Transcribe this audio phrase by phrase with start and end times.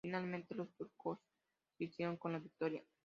[0.03, 1.19] Finalmente, los turcos
[1.77, 2.83] se hicieron con la victoria.